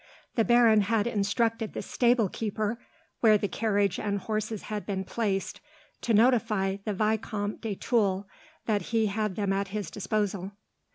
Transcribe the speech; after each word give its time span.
The 0.33 0.43
baron 0.43 0.81
had 0.81 1.05
instructed 1.05 1.73
the 1.73 1.83
stable 1.83 2.27
keeper, 2.27 2.79
where 3.19 3.37
the 3.37 3.47
carriage 3.47 3.99
and 3.99 4.17
horses 4.17 4.63
had 4.63 4.83
been 4.83 5.03
placed, 5.03 5.61
to 6.01 6.11
notify 6.11 6.77
the 6.83 6.93
Vicomte 6.95 7.61
de 7.61 7.75
Tulle 7.75 8.27
that 8.65 8.81
he 8.89 9.05
held 9.05 9.35
them 9.35 9.53
at 9.53 9.67
his 9.67 9.91
disposal. 9.91 10.53